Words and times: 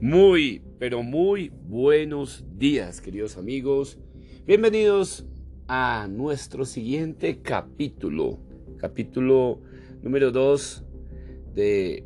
Muy, 0.00 0.62
pero 0.78 1.02
muy 1.02 1.50
buenos 1.68 2.44
días, 2.58 3.00
queridos 3.00 3.38
amigos. 3.38 3.98
Bienvenidos 4.46 5.24
a 5.68 6.06
nuestro 6.10 6.66
siguiente 6.66 7.40
capítulo, 7.40 8.38
capítulo 8.76 9.62
número 10.02 10.32
2 10.32 10.84
de 11.54 12.04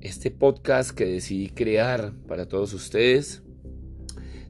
este 0.00 0.30
podcast 0.30 0.92
que 0.92 1.04
decidí 1.04 1.48
crear 1.48 2.12
para 2.28 2.46
todos 2.46 2.72
ustedes, 2.72 3.42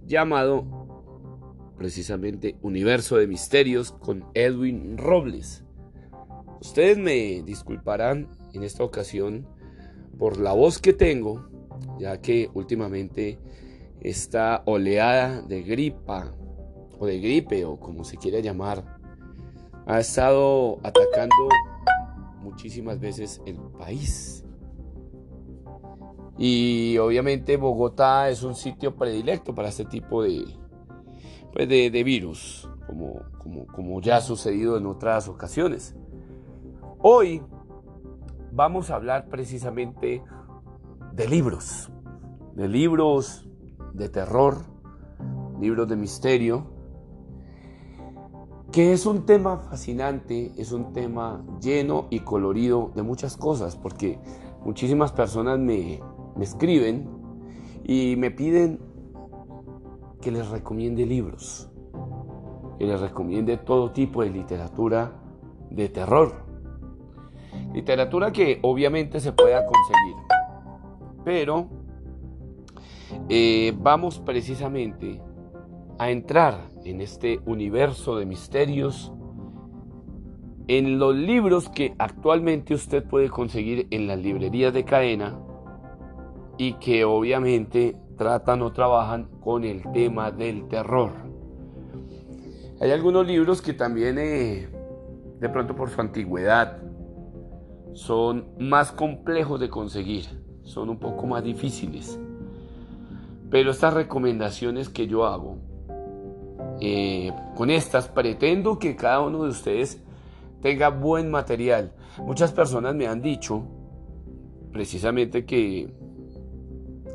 llamado 0.06 1.72
precisamente 1.78 2.56
Universo 2.60 3.16
de 3.16 3.26
Misterios 3.26 3.90
con 3.90 4.26
Edwin 4.34 4.98
Robles. 4.98 5.64
Ustedes 6.60 6.98
me 6.98 7.42
disculparán 7.42 8.28
en 8.52 8.62
esta 8.62 8.84
ocasión 8.84 9.48
por 10.18 10.38
la 10.38 10.52
voz 10.52 10.78
que 10.78 10.92
tengo, 10.92 11.48
ya 11.98 12.20
que 12.20 12.50
últimamente 12.54 13.38
esta 14.00 14.62
oleada 14.66 15.42
de 15.42 15.62
gripa 15.62 16.32
o 16.98 17.06
de 17.06 17.20
gripe 17.20 17.64
o 17.64 17.78
como 17.78 18.04
se 18.04 18.16
quiera 18.16 18.40
llamar 18.40 18.84
ha 19.86 20.00
estado 20.00 20.78
atacando 20.82 21.48
muchísimas 22.40 22.98
veces 23.00 23.40
el 23.46 23.56
país. 23.78 24.44
Y 26.38 26.98
obviamente 26.98 27.56
Bogotá 27.56 28.28
es 28.28 28.42
un 28.42 28.54
sitio 28.54 28.94
predilecto 28.96 29.54
para 29.54 29.68
este 29.68 29.84
tipo 29.84 30.22
de, 30.22 30.44
pues 31.52 31.68
de, 31.68 32.04
virus, 32.04 32.68
como, 32.86 33.22
como, 33.38 33.66
como 33.66 34.00
ya 34.00 34.16
ha 34.16 34.20
sucedido 34.20 34.76
en 34.76 34.86
otras 34.86 35.28
ocasiones. 35.28 35.96
Hoy 36.98 37.42
vamos 38.52 38.90
a 38.90 38.96
hablar 38.96 39.28
precisamente 39.28 40.22
de 41.16 41.26
libros, 41.26 41.90
de 42.54 42.68
libros 42.68 43.48
de 43.94 44.10
terror, 44.10 44.58
libros 45.58 45.88
de 45.88 45.96
misterio, 45.96 46.66
que 48.70 48.92
es 48.92 49.06
un 49.06 49.24
tema 49.24 49.56
fascinante, 49.56 50.52
es 50.58 50.72
un 50.72 50.92
tema 50.92 51.42
lleno 51.62 52.06
y 52.10 52.20
colorido 52.20 52.92
de 52.94 53.02
muchas 53.02 53.38
cosas, 53.38 53.76
porque 53.76 54.18
muchísimas 54.62 55.12
personas 55.12 55.58
me, 55.58 56.02
escriben 56.38 57.08
y 57.82 58.16
me 58.18 58.30
piden 58.30 58.78
que 60.20 60.30
les 60.30 60.50
recomiende 60.50 61.06
libros, 61.06 61.70
que 62.78 62.84
les 62.84 63.00
recomiende 63.00 63.56
todo 63.56 63.90
tipo 63.90 64.22
de 64.22 64.28
literatura 64.28 65.18
de 65.70 65.88
terror. 65.88 66.44
Literatura 67.72 68.32
que 68.32 68.58
obviamente 68.60 69.18
se 69.18 69.32
pueda 69.32 69.64
conseguir. 69.64 70.25
Pero 71.26 71.68
eh, 73.28 73.74
vamos 73.76 74.20
precisamente 74.20 75.20
a 75.98 76.08
entrar 76.08 76.70
en 76.84 77.00
este 77.00 77.40
universo 77.46 78.16
de 78.16 78.26
misterios 78.26 79.12
en 80.68 81.00
los 81.00 81.16
libros 81.16 81.68
que 81.68 81.96
actualmente 81.98 82.74
usted 82.74 83.02
puede 83.02 83.28
conseguir 83.28 83.88
en 83.90 84.06
las 84.06 84.20
librerías 84.20 84.72
de 84.72 84.84
cadena 84.84 85.36
y 86.58 86.74
que 86.74 87.04
obviamente 87.04 87.96
tratan 88.16 88.62
o 88.62 88.72
trabajan 88.72 89.24
con 89.40 89.64
el 89.64 89.82
tema 89.90 90.30
del 90.30 90.68
terror. 90.68 91.10
Hay 92.80 92.92
algunos 92.92 93.26
libros 93.26 93.60
que 93.60 93.72
también, 93.72 94.16
eh, 94.20 94.68
de 95.40 95.48
pronto 95.48 95.74
por 95.74 95.90
su 95.90 96.00
antigüedad, 96.00 96.80
son 97.94 98.46
más 98.60 98.92
complejos 98.92 99.58
de 99.58 99.68
conseguir, 99.68 100.45
son 100.66 100.90
un 100.90 100.98
poco 100.98 101.26
más 101.26 101.42
difíciles. 101.42 102.18
Pero 103.50 103.70
estas 103.70 103.94
recomendaciones 103.94 104.88
que 104.88 105.06
yo 105.06 105.24
hago, 105.24 105.58
eh, 106.80 107.32
con 107.54 107.70
estas 107.70 108.08
pretendo 108.08 108.78
que 108.78 108.96
cada 108.96 109.20
uno 109.20 109.44
de 109.44 109.50
ustedes 109.50 110.02
tenga 110.60 110.90
buen 110.90 111.30
material. 111.30 111.92
Muchas 112.18 112.52
personas 112.52 112.94
me 112.94 113.06
han 113.06 113.22
dicho 113.22 113.62
precisamente 114.72 115.46
que, 115.46 115.94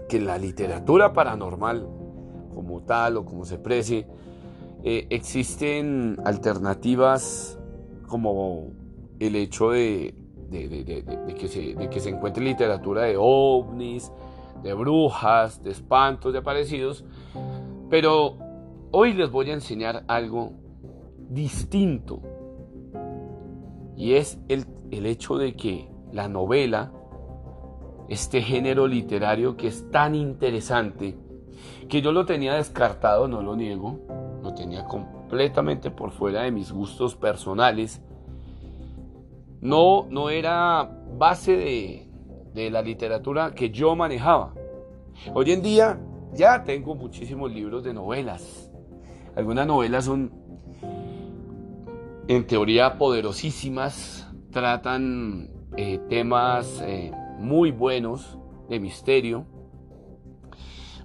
que 0.09 0.19
la 0.19 0.37
literatura 0.37 1.13
paranormal, 1.13 1.87
como 2.55 2.81
tal 2.81 3.17
o 3.17 3.25
como 3.25 3.45
se 3.45 3.57
precie, 3.57 4.07
eh, 4.83 5.05
existen 5.09 6.17
alternativas 6.25 7.59
como 8.07 8.71
el 9.19 9.35
hecho 9.35 9.71
de 9.71 10.15
de, 10.51 11.35
que 11.37 11.47
se, 11.47 12.09
encuentre 12.09 12.43
literatura 12.43 13.03
de 13.03 13.15
ovnis, 13.17 14.11
de 14.61 14.73
brujas, 14.73 15.63
de 15.63 15.71
espantos, 15.71 16.33
de 16.33 16.39
aparecidos. 16.39 17.05
Pero 17.89 18.37
hoy 18.91 19.13
les 19.13 19.31
voy 19.31 19.49
a 19.49 19.53
enseñar 19.53 20.03
algo 20.07 20.53
distinto. 21.29 22.21
Y 23.95 24.13
es 24.13 24.39
el, 24.49 24.65
el 24.91 25.05
hecho 25.05 25.37
de 25.37 25.55
que 25.55 25.89
la 26.11 26.27
novela, 26.27 26.91
este 28.09 28.41
género 28.41 28.87
literario 28.87 29.55
que 29.55 29.67
es 29.67 29.89
tan 29.89 30.15
interesante, 30.15 31.17
que 31.87 32.01
yo 32.01 32.11
lo 32.11 32.25
tenía 32.25 32.55
descartado, 32.55 33.27
no 33.27 33.41
lo 33.41 33.55
niego, 33.55 33.99
lo 34.43 34.53
tenía 34.53 34.85
completamente 34.85 35.91
por 35.91 36.11
fuera 36.11 36.43
de 36.43 36.51
mis 36.51 36.71
gustos 36.71 37.15
personales, 37.15 38.01
no, 39.61 40.07
no 40.09 40.29
era 40.29 40.89
base 41.17 42.07
de, 42.53 42.69
la 42.69 42.81
literatura 42.81 43.53
que 43.53 43.69
yo 43.69 43.95
manejaba. 43.95 44.53
Hoy 45.33 45.51
en 45.51 45.61
día 45.61 45.99
ya 46.33 46.63
tengo 46.63 46.95
muchísimos 46.95 47.51
libros 47.51 47.83
de 47.83 47.93
novelas. 47.93 48.71
Algunas 49.35 49.65
novelas 49.65 50.05
son 50.05 50.33
en 52.27 52.45
teoría 52.47 52.97
poderosísimas, 52.97 54.29
tratan 54.51 55.49
eh, 55.77 55.99
temas 56.09 56.81
eh, 56.85 57.11
muy 57.39 57.71
buenos 57.71 58.37
de 58.67 58.79
misterio, 58.79 59.45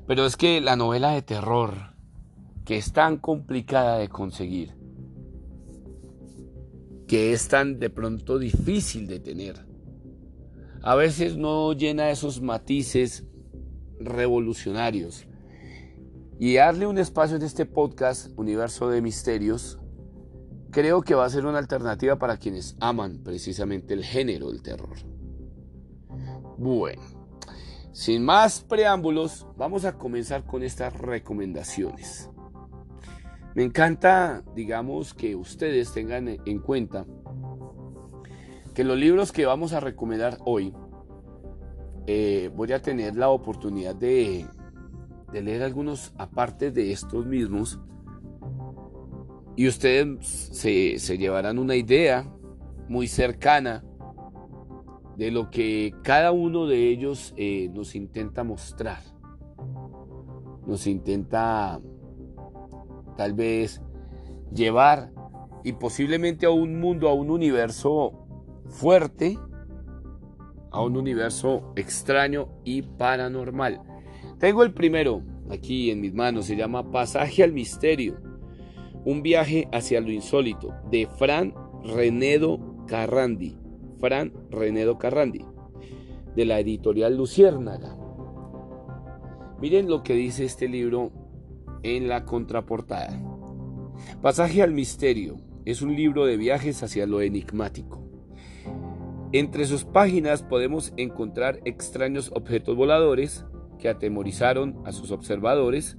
pero 0.07 0.25
es 0.25 0.37
que 0.37 0.61
la 0.61 0.77
novela 0.77 1.11
de 1.11 1.23
terror, 1.23 1.95
que 2.65 2.77
es 2.77 2.93
tan 2.93 3.19
complicada 3.19 3.99
de 3.99 4.09
conseguir, 4.09 4.76
que 7.07 7.33
es 7.33 7.49
tan 7.49 7.79
de 7.79 7.91
pronto 7.91 8.39
difícil 8.39 9.07
de 9.07 9.21
tener. 9.21 9.67
A 10.83 10.95
veces 10.95 11.37
no 11.37 11.73
llena 11.73 12.11
esos 12.11 12.41
matices 12.41 13.25
revolucionarios. 13.99 15.27
Y 16.39 16.55
darle 16.55 16.87
un 16.87 16.99
espacio 16.99 17.37
en 17.37 17.43
este 17.43 17.65
podcast, 17.65 18.31
Universo 18.37 18.91
de 18.91 19.01
Misterios, 19.01 19.79
creo 20.71 21.01
que 21.01 21.15
va 21.15 21.25
a 21.25 21.31
ser 21.31 21.47
una 21.47 21.59
alternativa 21.59 22.19
para 22.19 22.37
quienes 22.37 22.77
aman 22.79 23.23
precisamente 23.23 23.95
el 23.95 24.05
género 24.05 24.51
del 24.51 24.63
terror. 24.63 24.97
Bueno, 26.59 27.03
sin 27.93 28.23
más 28.23 28.61
preámbulos, 28.61 29.47
vamos 29.57 29.87
a 29.87 29.97
comenzar 29.97 30.45
con 30.45 30.63
estas 30.63 30.93
recomendaciones. 30.93 32.31
Me 33.57 33.63
encanta, 33.63 34.45
digamos, 34.55 35.15
que 35.15 35.35
ustedes 35.35 35.91
tengan 35.95 36.29
en 36.29 36.59
cuenta 36.59 37.07
que 38.75 38.85
los 38.85 38.99
libros 38.99 39.33
que 39.33 39.47
vamos 39.47 39.73
a 39.73 39.81
recomendar 39.81 40.37
hoy, 40.45 40.75
eh, 42.07 42.51
voy 42.55 42.71
a 42.73 42.83
tener 42.83 43.17
la 43.17 43.31
oportunidad 43.31 43.95
de, 43.95 44.45
leer 45.33 45.63
algunos 45.63 46.13
aparte 46.19 46.71
de 46.71 46.93
estos 46.93 47.25
mismos 47.25 47.81
y 49.57 49.69
ustedes 49.69 50.51
se, 50.53 51.17
llevarán 51.17 51.59
una 51.59 51.77
idea 51.77 52.31
muy 52.91 53.09
cercana 53.09 53.83
de 55.17 55.31
lo 55.31 55.51
que 55.51 55.95
cada 56.03 56.31
uno 56.31 56.67
de 56.67 56.91
ellos 56.91 57.33
eh, 57.39 57.71
nos 57.73 57.95
intenta 57.95 58.45
mostrar, 58.45 59.01
nos 60.67 60.87
intenta 60.87 61.81
tal 63.17 63.35
vez 63.35 63.83
llevar 64.53 65.13
y 65.65 65.73
posiblemente 65.73 66.47
a 66.47 66.51
un 66.51 66.81
mundo, 66.81 67.09
a 67.09 67.15
un 67.15 67.31
universo 67.31 68.13
fuerte, 68.69 69.39
a 70.71 70.83
un 70.83 70.97
universo 70.97 71.73
extraño 71.77 72.49
y 72.65 72.83
paranormal. 72.83 73.81
Tengo 74.39 74.63
el 74.63 74.73
primero 74.73 75.23
aquí 75.51 75.91
en 75.91 76.01
mis 76.01 76.15
manos, 76.15 76.47
se 76.47 76.57
llama 76.57 76.91
Pasaje 76.91 77.43
al 77.43 77.53
Misterio, 77.53 78.21
un 79.05 79.23
viaje 79.23 79.69
hacia 79.73 80.01
lo 80.01 80.11
insólito, 80.11 80.75
de 80.91 81.07
Fran 81.07 81.55
Renedo 81.85 82.85
Carrandi. 82.87 83.59
Fran 83.99 84.33
Renedo 84.51 84.99
Carrandi, 84.99 85.45
de 86.35 86.45
la 86.45 86.61
editorial 86.61 87.17
Luciérnaga. 87.17 87.97
Miren 89.61 89.89
lo 89.89 90.03
que 90.03 90.15
dice 90.15 90.45
este 90.45 90.69
libro 90.69 91.11
en 91.95 92.09
la 92.09 92.25
contraportada. 92.25 93.21
Pasaje 94.21 94.63
al 94.63 94.73
Misterio 94.73 95.37
es 95.65 95.83
un 95.83 95.95
libro 95.95 96.27
de 96.27 96.37
viajes 96.37 96.83
hacia 96.83 97.07
lo 97.07 97.21
enigmático. 97.21 98.03
Entre 99.33 99.67
sus 99.67 99.85
páginas 99.85 100.43
podemos 100.43 100.93
encontrar 100.97 101.61
extraños 101.65 102.31
objetos 102.35 102.77
voladores, 102.77 103.45
que 103.79 103.89
atemorizaron 103.89 104.81
a 104.85 104.93
sus 104.93 105.11
observadores, 105.11 105.97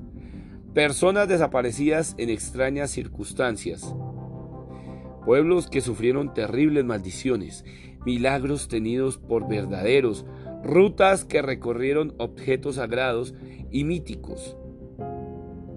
personas 0.74 1.28
desaparecidas 1.28 2.16
en 2.18 2.30
extrañas 2.30 2.92
circunstancias, 2.92 3.96
pueblos 5.26 5.70
que 5.70 5.82
sufrieron 5.82 6.34
terribles 6.34 6.84
maldiciones, 6.86 7.66
milagros 8.06 8.68
tenidos 8.68 9.18
por 9.18 9.48
verdaderos, 9.48 10.26
rutas 10.64 11.26
que 11.26 11.42
recorrieron 11.42 12.14
objetos 12.18 12.76
sagrados 12.76 13.36
y 13.72 13.84
míticos, 13.84 14.58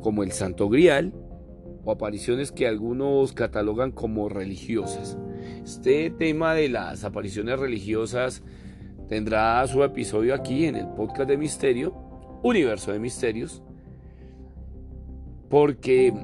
como 0.00 0.22
el 0.22 0.32
Santo 0.32 0.68
Grial, 0.68 1.12
o 1.84 1.92
apariciones 1.92 2.52
que 2.52 2.66
algunos 2.66 3.32
catalogan 3.32 3.92
como 3.92 4.28
religiosas. 4.28 5.16
Este 5.64 6.10
tema 6.10 6.54
de 6.54 6.68
las 6.68 7.04
apariciones 7.04 7.58
religiosas 7.58 8.42
tendrá 9.08 9.66
su 9.66 9.82
episodio 9.82 10.34
aquí 10.34 10.66
en 10.66 10.76
el 10.76 10.88
podcast 10.88 11.28
de 11.28 11.36
Misterio, 11.36 11.94
Universo 12.42 12.92
de 12.92 12.98
Misterios, 12.98 13.62
porque 15.48 16.14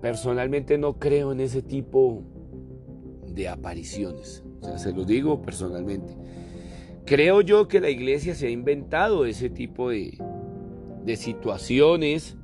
personalmente 0.00 0.78
no 0.78 0.98
creo 0.98 1.32
en 1.32 1.40
ese 1.40 1.62
tipo 1.62 2.22
de 3.26 3.48
apariciones. 3.48 4.42
O 4.60 4.64
sea, 4.64 4.78
se 4.78 4.92
lo 4.92 5.04
digo 5.04 5.42
personalmente. 5.42 6.16
Creo 7.04 7.40
yo 7.40 7.68
que 7.68 7.80
la 7.80 7.90
iglesia 7.90 8.34
se 8.34 8.48
ha 8.48 8.50
inventado 8.50 9.24
ese 9.24 9.48
tipo 9.48 9.90
de, 9.90 10.18
de 11.04 11.16
situaciones 11.16 12.37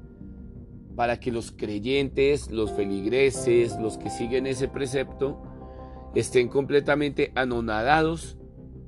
para 0.96 1.18
que 1.18 1.32
los 1.32 1.52
creyentes, 1.52 2.50
los 2.50 2.72
feligreses, 2.72 3.76
los 3.80 3.98
que 3.98 4.10
siguen 4.10 4.46
ese 4.46 4.68
precepto, 4.68 5.42
estén 6.14 6.48
completamente 6.48 7.32
anonadados 7.34 8.36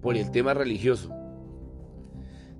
por 0.00 0.16
el 0.16 0.30
tema 0.30 0.54
religioso. 0.54 1.10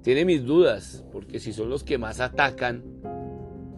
Tiene 0.03 0.25
mis 0.25 0.45
dudas, 0.45 1.05
porque 1.13 1.41
si 1.41 1.53
son 1.53 1.71
los 1.71 1.85
que 1.85 1.99
más 1.99 2.21
atacan 2.21 2.85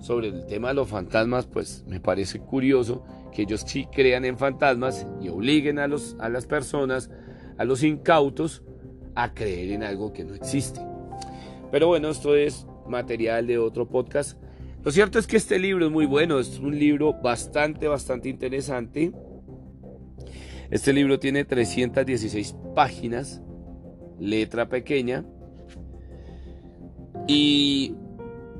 sobre 0.00 0.28
el 0.28 0.46
tema 0.46 0.68
de 0.68 0.74
los 0.74 0.88
fantasmas, 0.88 1.46
pues 1.46 1.84
me 1.86 2.00
parece 2.00 2.38
curioso 2.38 3.04
que 3.32 3.42
ellos 3.42 3.64
sí 3.66 3.86
crean 3.92 4.24
en 4.24 4.38
fantasmas 4.38 5.06
y 5.20 5.28
obliguen 5.28 5.78
a, 5.78 5.88
los, 5.88 6.16
a 6.18 6.28
las 6.28 6.46
personas, 6.46 7.10
a 7.56 7.64
los 7.64 7.82
incautos, 7.82 8.62
a 9.14 9.34
creer 9.34 9.72
en 9.72 9.82
algo 9.82 10.12
que 10.12 10.24
no 10.24 10.34
existe. 10.34 10.80
Pero 11.70 11.88
bueno, 11.88 12.08
esto 12.08 12.36
es 12.36 12.66
material 12.86 13.46
de 13.46 13.58
otro 13.58 13.88
podcast. 13.88 14.38
Lo 14.84 14.92
cierto 14.92 15.18
es 15.18 15.26
que 15.26 15.36
este 15.36 15.58
libro 15.58 15.86
es 15.86 15.92
muy 15.92 16.06
bueno, 16.06 16.38
es 16.38 16.58
un 16.58 16.78
libro 16.78 17.14
bastante, 17.14 17.88
bastante 17.88 18.28
interesante. 18.28 19.12
Este 20.70 20.92
libro 20.92 21.18
tiene 21.18 21.44
316 21.44 22.54
páginas, 22.74 23.42
letra 24.18 24.68
pequeña, 24.68 25.24
y 27.26 27.96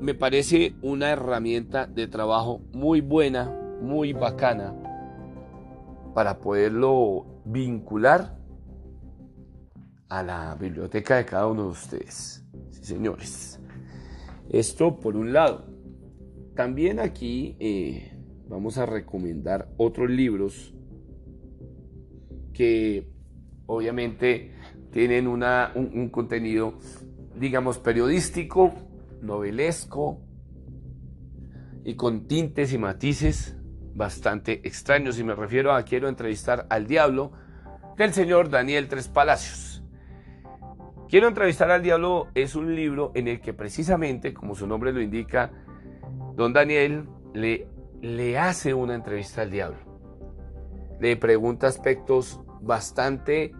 me 0.01 0.15
parece 0.15 0.75
una 0.83 1.11
herramienta 1.11 1.87
de 1.87 2.07
trabajo 2.07 2.61
muy 2.73 3.01
buena, 3.01 3.51
muy 3.81 4.13
bacana, 4.13 4.75
para 6.15 6.39
poderlo 6.41 7.43
vincular 7.45 8.37
a 10.09 10.23
la 10.23 10.55
biblioteca 10.55 11.17
de 11.17 11.25
cada 11.25 11.47
uno 11.47 11.65
de 11.65 11.69
ustedes. 11.69 12.45
Señores. 12.71 13.61
Esto 14.49 14.99
por 14.99 15.17
un 15.17 15.33
lado. 15.33 15.68
También 16.59 16.99
aquí 16.99 17.55
eh, 17.61 18.11
vamos 18.49 18.79
a 18.79 18.85
recomendar 18.85 19.69
otros 19.77 20.11
libros 20.11 20.75
que 22.53 23.07
obviamente 23.67 24.57
tienen 24.91 25.29
una, 25.29 25.71
un, 25.77 26.09
contenido, 26.09 26.75
digamos, 27.39 27.79
periodístico, 27.79 28.75
novelesco 29.23 30.21
y 31.85 31.95
con 31.95 32.27
tintes 32.27 32.73
y 32.73 32.79
matices 32.79 33.57
bastante 33.95 34.55
extraños. 34.67 35.17
Y 35.21 35.23
me 35.23 35.37
refiero 35.37 35.73
a 35.73 35.85
Quiero 35.85 36.09
entrevistar 36.09 36.67
al 36.71 36.89
diablo 36.89 37.31
del 37.97 38.13
señor 38.13 38.51
Daniel 38.51 38.89
Tres 38.89 39.07
Palacios. 39.07 39.85
Quiero 41.09 41.29
entrevistar 41.29 41.71
al 41.71 41.85
diablo 41.85 42.27
es 42.35 42.57
un 42.57 42.75
libro 42.75 43.13
en 43.15 43.29
el 43.29 43.41
que 43.41 43.55
precisamente, 43.55 44.35
como 44.35 44.57
su 44.57 44.67
nombre 44.67 44.93
lo 44.93 45.01
indica, 45.01 45.53
Don 46.39 46.53
Daniel 46.53 47.09
le, 47.35 47.67
le 48.01 48.39
hace 48.39 48.73
una 48.73 48.95
entrevista 48.95 49.43
al 49.43 49.51
diablo. 49.51 49.79
Le 51.01 51.17
pregunta 51.17 51.67
aspectos 51.67 52.41
bastante 52.61 53.53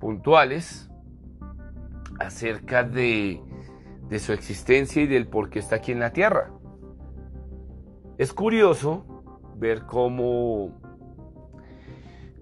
puntuales 0.00 0.90
acerca 2.18 2.84
de, 2.84 3.42
de 4.08 4.18
su 4.18 4.32
existencia 4.32 5.02
y 5.02 5.06
del 5.08 5.26
por 5.26 5.50
qué 5.50 5.58
está 5.58 5.76
aquí 5.76 5.92
en 5.92 6.00
la 6.00 6.10
tierra. 6.14 6.50
Es 8.16 8.32
curioso 8.32 9.04
ver 9.56 9.82
cómo, 9.82 10.80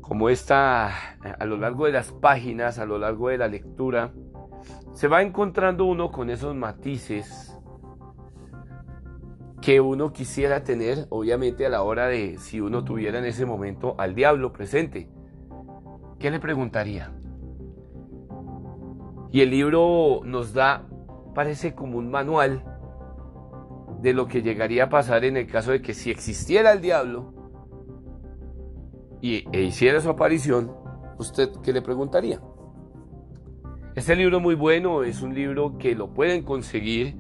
cómo 0.01 0.29
está 0.29 1.17
a 1.37 1.45
lo 1.47 1.57
largo 1.57 1.87
de 1.87 1.93
las 1.93 2.13
páginas, 2.13 2.79
a 2.79 2.87
lo 2.87 2.97
largo 2.97 3.31
de 3.31 3.39
la 3.39 3.49
lectura, 3.49 4.13
se 4.93 5.09
va 5.09 5.21
encontrando 5.21 5.85
uno 5.85 6.13
con 6.13 6.31
esos 6.31 6.55
matices 6.55 7.58
que 9.69 9.83
uno 9.83 10.15
quisiera 10.15 10.65
tener, 10.65 11.07
obviamente, 11.11 11.67
a 11.67 11.69
la 11.69 11.83
hora 11.83 12.07
de 12.07 12.39
si 12.39 12.59
uno 12.59 12.85
tuviera 12.85 13.19
en 13.19 13.27
ese 13.27 13.45
momento 13.45 13.97
al 13.99 14.15
diablo 14.15 14.51
presente. 14.51 15.11
¿Qué 16.19 16.31
le 16.31 16.41
preguntaría? 16.41 17.13
Y 19.31 19.43
el 19.43 19.51
libro 19.51 20.23
nos 20.25 20.55
da, 20.55 20.87
parece 21.35 21.75
como 21.75 21.99
un 21.99 22.11
manual 22.11 22.65
de 24.01 24.15
lo 24.15 24.27
que 24.27 24.41
llegaría 24.41 24.85
a 24.85 24.89
pasar 24.89 25.27
en 25.27 25.37
el 25.37 25.47
caso 25.47 25.73
de 25.73 25.83
que 25.83 25.93
si 25.93 26.11
existiera 26.11 26.73
el 26.73 26.81
diablo 26.81 27.35
y, 29.21 29.45
e 29.53 29.65
hiciera 29.65 30.01
su 30.01 30.09
aparición, 30.09 30.73
¿usted 31.19 31.51
qué 31.63 31.75
le 31.75 31.83
preguntaría? 31.83 32.41
Este 33.95 34.17
libro 34.17 34.39
es 34.39 34.43
muy 34.43 34.55
bueno, 34.55 35.03
es 35.03 35.21
un 35.21 35.35
libro 35.35 35.77
que 35.77 35.95
lo 35.95 36.15
pueden 36.15 36.43
conseguir 36.43 37.19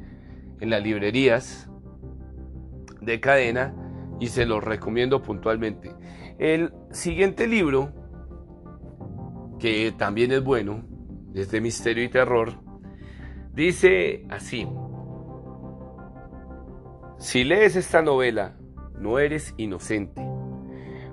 en 0.60 0.70
las 0.70 0.82
librerías, 0.82 1.68
de 3.08 3.20
cadena 3.20 3.74
y 4.20 4.28
se 4.28 4.46
los 4.46 4.62
recomiendo 4.62 5.22
puntualmente. 5.22 5.94
El 6.38 6.72
siguiente 6.92 7.48
libro, 7.48 7.92
que 9.58 9.92
también 9.96 10.30
es 10.30 10.44
bueno, 10.44 10.84
es 11.34 11.50
de 11.50 11.60
misterio 11.60 12.04
y 12.04 12.08
terror, 12.08 12.52
dice 13.52 14.24
así, 14.28 14.68
si 17.18 17.42
lees 17.42 17.74
esta 17.74 18.02
novela, 18.02 18.56
no 19.00 19.18
eres 19.18 19.54
inocente. 19.56 20.22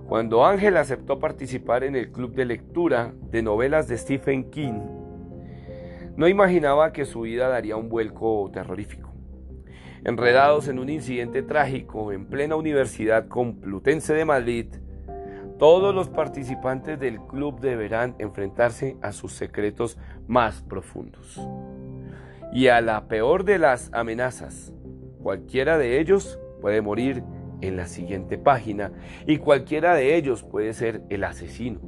Cuando 0.07 0.45
Ángel 0.45 0.77
aceptó 0.77 1.17
participar 1.17 1.83
en 1.83 1.95
el 1.95 2.11
club 2.11 2.35
de 2.35 2.45
lectura 2.45 3.15
de 3.31 3.41
novelas 3.41 3.87
de 3.87 3.97
Stephen 3.97 4.51
King, 4.51 4.79
no 6.15 6.27
imaginaba 6.27 6.93
que 6.93 7.05
su 7.05 7.21
vida 7.21 7.47
daría 7.47 7.75
un 7.75 7.89
vuelco 7.89 8.49
terrorífico 8.53 9.04
enredados 10.05 10.67
en 10.67 10.77
un 10.77 10.89
incidente 10.89 11.41
trágico 11.41 12.13
en 12.13 12.27
plena 12.27 12.55
Universidad 12.55 13.27
Complutense 13.27 14.13
de 14.13 14.24
Madrid, 14.24 14.67
todos 15.57 15.95
los 15.95 16.09
participantes 16.09 17.00
del 17.00 17.19
club 17.19 17.59
deberán 17.59 18.15
enfrentarse 18.19 18.97
a 19.01 19.12
sus 19.12 19.33
secretos 19.33 19.97
más 20.27 20.62
profundos. 20.62 21.41
Y 22.53 22.67
a 22.67 22.81
la 22.81 23.07
peor 23.07 23.45
de 23.45 23.57
las 23.57 23.91
amenazas, 23.93 24.71
cualquiera 25.24 25.79
de 25.79 26.00
ellos 26.00 26.39
puede 26.62 26.81
morir 26.81 27.24
en 27.62 27.75
la 27.75 27.88
siguiente 27.88 28.38
página 28.38 28.91
y 29.25 29.38
cualquiera 29.38 29.95
de 29.95 30.15
ellos 30.15 30.43
puede 30.43 30.74
ser 30.74 31.01
el 31.09 31.24
asesino. 31.24 31.79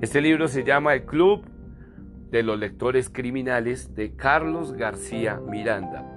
Este 0.00 0.20
libro 0.20 0.48
se 0.48 0.64
llama 0.64 0.94
El 0.94 1.04
Club 1.04 1.46
de 2.30 2.42
los 2.42 2.58
Lectores 2.58 3.08
Criminales 3.10 3.94
de 3.94 4.16
Carlos 4.16 4.72
García 4.72 5.40
Miranda 5.40 6.15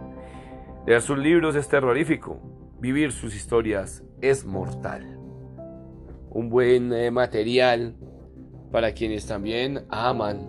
Leer 0.85 1.01
sus 1.01 1.17
libros 1.17 1.55
es 1.55 1.67
terrorífico, 1.67 2.39
vivir 2.79 3.11
sus 3.11 3.35
historias 3.35 4.03
es 4.21 4.45
mortal. 4.45 5.17
Un 6.29 6.49
buen 6.49 6.93
eh, 6.93 7.11
material 7.11 7.95
para 8.71 8.93
quienes 8.93 9.27
también 9.27 9.85
aman 9.89 10.47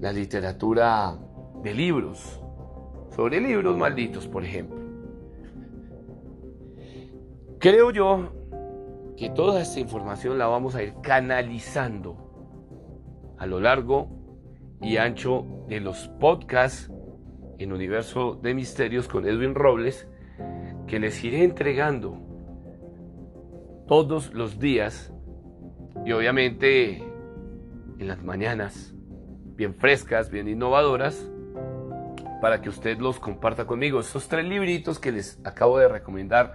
la 0.00 0.12
literatura 0.12 1.16
de 1.62 1.72
libros, 1.72 2.42
sobre 3.14 3.40
libros 3.40 3.76
malditos, 3.76 4.26
por 4.26 4.44
ejemplo. 4.44 4.76
Creo 7.58 7.90
yo 7.90 8.32
que 9.16 9.30
toda 9.30 9.62
esta 9.62 9.80
información 9.80 10.36
la 10.36 10.46
vamos 10.46 10.74
a 10.74 10.82
ir 10.82 10.94
canalizando 11.00 12.16
a 13.38 13.46
lo 13.46 13.60
largo 13.60 14.08
y 14.82 14.96
ancho 14.96 15.46
de 15.68 15.80
los 15.80 16.08
podcasts 16.20 16.90
en 17.58 17.72
Universo 17.72 18.38
de 18.42 18.54
Misterios 18.54 19.08
con 19.08 19.26
Edwin 19.26 19.54
Robles, 19.54 20.08
que 20.86 20.98
les 20.98 21.22
iré 21.24 21.44
entregando 21.44 22.20
todos 23.86 24.32
los 24.32 24.58
días 24.58 25.12
y 26.04 26.12
obviamente 26.12 26.98
en 27.98 28.08
las 28.08 28.22
mañanas, 28.22 28.94
bien 29.56 29.74
frescas, 29.74 30.30
bien 30.30 30.48
innovadoras, 30.48 31.30
para 32.40 32.60
que 32.60 32.68
usted 32.68 32.98
los 32.98 33.20
comparta 33.20 33.66
conmigo. 33.66 34.00
Estos 34.00 34.28
tres 34.28 34.44
libritos 34.44 34.98
que 34.98 35.12
les 35.12 35.40
acabo 35.44 35.78
de 35.78 35.88
recomendar 35.88 36.54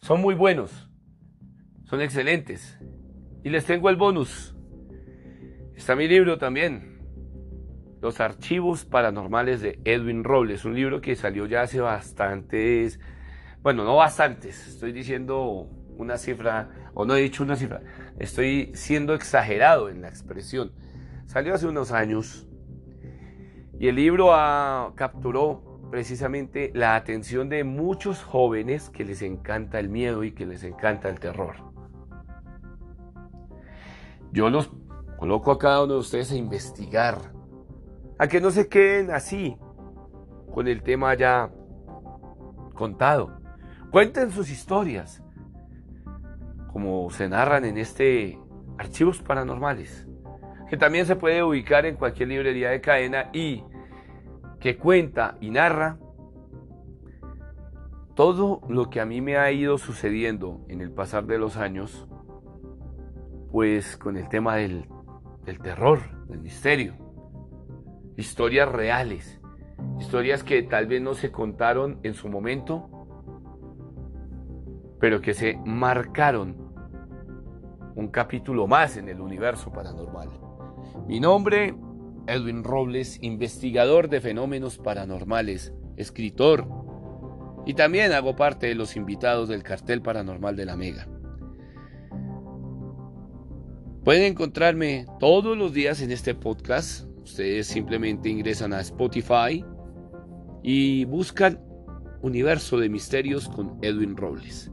son 0.00 0.20
muy 0.20 0.34
buenos, 0.34 0.90
son 1.84 2.00
excelentes. 2.00 2.78
Y 3.44 3.50
les 3.50 3.64
tengo 3.64 3.88
el 3.90 3.96
bonus. 3.96 4.56
Está 5.76 5.94
mi 5.96 6.08
libro 6.08 6.36
también, 6.36 6.89
Los 8.00 8.20
archivos 8.20 8.84
paranormales 8.84 9.60
de 9.60 9.78
Edwin 9.84 10.24
Robles, 10.24 10.64
un 10.64 10.74
libro 10.74 11.00
que 11.00 11.16
salió 11.16 11.46
ya 11.46 11.62
hace 11.62 11.80
bastantes, 11.80 12.98
bueno, 13.62 13.84
no 13.84 13.96
bastantes, 13.96 14.66
estoy 14.68 14.92
diciendo 14.92 15.68
una 15.98 16.16
cifra, 16.16 16.70
o 16.94 17.04
no 17.04 17.14
he 17.14 17.20
dicho 17.20 17.42
una 17.42 17.56
cifra, 17.56 17.82
estoy 18.18 18.70
siendo 18.74 19.12
exagerado 19.12 19.90
en 19.90 20.00
la 20.00 20.08
expresión. 20.08 20.72
Salió 21.26 21.54
hace 21.54 21.66
unos 21.66 21.92
años 21.92 22.48
y 23.78 23.88
el 23.88 23.96
libro 23.96 24.30
capturó 24.94 25.80
precisamente 25.90 26.70
la 26.74 26.96
atención 26.96 27.48
de 27.50 27.64
muchos 27.64 28.22
jóvenes 28.22 28.88
que 28.88 29.04
les 29.04 29.20
encanta 29.20 29.78
el 29.78 29.90
miedo 29.90 30.24
y 30.24 30.32
que 30.32 30.46
les 30.46 30.64
encanta 30.64 31.10
el 31.10 31.20
terror. 31.20 31.56
Yo 34.32 34.48
los 34.48 34.70
coloco 35.18 35.50
a 35.50 35.58
cada 35.58 35.84
uno 35.84 35.94
de 35.94 36.00
ustedes 36.00 36.32
a 36.32 36.36
investigar, 36.36 37.18
a 38.20 38.28
que 38.28 38.40
no 38.40 38.50
se 38.50 38.68
queden 38.68 39.10
así, 39.10 39.56
con 40.52 40.68
el 40.68 40.82
tema 40.82 41.14
ya 41.14 41.50
contado. 42.74 43.40
Cuenten 43.90 44.30
sus 44.30 44.50
historias, 44.50 45.22
como 46.72 47.10
se 47.10 47.28
narran 47.28 47.64
en 47.64 47.78
este 47.78 48.38
Archivos 48.78 49.22
Paranormales 49.22 50.06
que 50.70 50.76
también 50.76 51.04
se 51.04 51.16
puede 51.16 51.42
ubicar 51.42 51.84
en 51.84 51.96
cualquier 51.96 52.28
librería 52.28 52.70
de 52.70 52.80
cadena 52.80 53.28
y 53.32 53.64
que 54.60 54.76
cuenta 54.76 55.36
y 55.40 55.50
narra 55.50 55.98
todo 58.14 58.60
lo 58.68 58.88
que 58.88 59.00
a 59.00 59.04
mí 59.04 59.20
me 59.20 59.36
ha 59.36 59.50
ido 59.50 59.78
sucediendo 59.78 60.64
en 60.68 60.80
el 60.80 60.92
pasar 60.92 61.26
de 61.26 61.38
los 61.38 61.56
años, 61.56 62.06
pues 63.50 63.96
con 63.96 64.16
el 64.16 64.28
tema 64.28 64.56
del, 64.56 64.86
del 65.44 65.58
terror, 65.58 65.98
del 66.28 66.38
misterio, 66.38 66.94
historias 68.20 68.70
reales, 68.70 69.40
historias 69.98 70.44
que 70.44 70.62
tal 70.62 70.86
vez 70.86 71.00
no 71.00 71.14
se 71.14 71.32
contaron 71.32 71.98
en 72.02 72.14
su 72.14 72.28
momento, 72.28 72.88
pero 75.00 75.20
que 75.22 75.34
se 75.34 75.58
marcaron 75.64 76.70
un 77.96 78.08
capítulo 78.08 78.66
más 78.66 78.98
en 78.98 79.08
el 79.08 79.20
universo 79.20 79.72
paranormal. 79.72 80.28
Mi 81.08 81.18
nombre, 81.18 81.74
Edwin 82.26 82.62
Robles, 82.62 83.18
investigador 83.22 84.08
de 84.08 84.20
fenómenos 84.20 84.78
paranormales, 84.78 85.72
escritor, 85.96 86.68
y 87.66 87.74
también 87.74 88.12
hago 88.12 88.36
parte 88.36 88.66
de 88.66 88.74
los 88.74 88.96
invitados 88.96 89.48
del 89.48 89.62
cartel 89.62 90.02
paranormal 90.02 90.56
de 90.56 90.66
la 90.66 90.76
Mega. 90.76 91.08
Pueden 94.04 94.24
encontrarme 94.24 95.06
todos 95.18 95.56
los 95.56 95.72
días 95.72 96.00
en 96.02 96.10
este 96.10 96.34
podcast. 96.34 97.09
Ustedes 97.22 97.66
simplemente 97.66 98.28
ingresan 98.28 98.72
a 98.72 98.80
Spotify 98.80 99.64
y 100.62 101.04
buscan 101.04 101.60
Universo 102.22 102.78
de 102.78 102.88
Misterios 102.88 103.48
con 103.48 103.78
Edwin 103.82 104.16
Robles. 104.16 104.70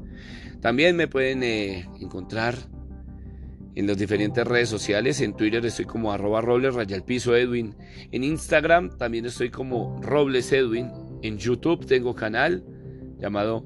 También 0.61 0.95
me 0.95 1.07
pueden 1.07 1.43
eh, 1.43 1.87
encontrar 1.99 2.55
en 3.75 3.85
las 3.85 3.97
diferentes 3.97 4.45
redes 4.45 4.69
sociales. 4.69 5.21
En 5.21 5.35
Twitter 5.35 5.63
estoy 5.65 5.85
como 5.85 6.11
arroba 6.11 6.41
robles 6.41 6.75
piso 7.03 7.35
Edwin. 7.35 7.75
En 8.11 8.23
Instagram 8.23 8.97
también 8.97 9.25
estoy 9.25 9.49
como 9.51 10.01
Robles 10.01 10.51
Edwin. 10.51 10.91
En 11.21 11.37
YouTube 11.37 11.85
tengo 11.85 12.15
canal 12.15 12.65
llamado 13.19 13.65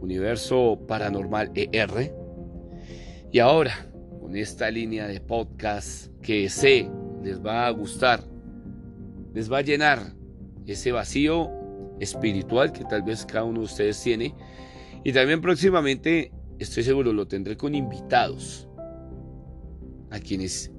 Universo 0.00 0.84
Paranormal 0.88 1.52
ER. 1.54 2.12
Y 3.30 3.38
ahora, 3.38 3.88
con 4.20 4.36
esta 4.36 4.70
línea 4.70 5.06
de 5.06 5.20
podcast 5.20 6.08
que 6.22 6.48
sé 6.48 6.90
les 7.26 7.44
va 7.44 7.66
a 7.66 7.70
gustar, 7.70 8.22
les 9.34 9.50
va 9.50 9.58
a 9.58 9.62
llenar 9.62 10.14
ese 10.64 10.92
vacío 10.92 11.50
espiritual 11.98 12.70
que 12.70 12.84
tal 12.84 13.02
vez 13.02 13.26
cada 13.26 13.42
uno 13.42 13.60
de 13.60 13.64
ustedes 13.64 14.00
tiene. 14.00 14.32
Y 15.02 15.12
también 15.12 15.40
próximamente, 15.40 16.30
estoy 16.60 16.84
seguro, 16.84 17.12
lo 17.12 17.26
tendré 17.26 17.56
con 17.56 17.74
invitados 17.74 18.68
a 20.10 20.20
quienes 20.20 20.70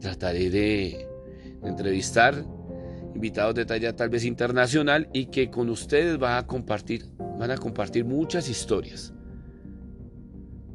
trataré 0.00 0.48
de, 0.48 1.08
entrevistar, 1.64 2.44
invitados 3.16 3.56
de 3.56 3.64
talla 3.64 3.96
tal 3.96 4.10
vez 4.10 4.24
internacional 4.24 5.08
y 5.12 5.26
que 5.26 5.50
con 5.50 5.68
ustedes 5.70 6.18
van 6.18 6.38
a 6.38 6.46
compartir, 6.46 7.06
van 7.36 7.50
a 7.50 7.56
compartir 7.56 8.04
muchas 8.04 8.48
historias. 8.48 9.12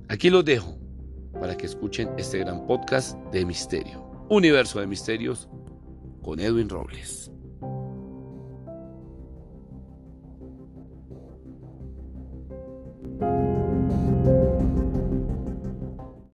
Aquí 0.10 0.30
los 0.30 0.44
dejo 0.44 0.78
para 1.40 1.56
que 1.56 1.68
escuchen 1.68 2.10
este 2.18 2.40
gran 2.40 2.68
podcast 2.68 3.18
de 3.32 3.46
misterio, 3.46 4.03
Universo 4.30 4.80
de 4.80 4.88
Misterios 4.88 5.50
con 6.22 6.40
Edwin 6.40 6.70
Robles. 6.70 7.33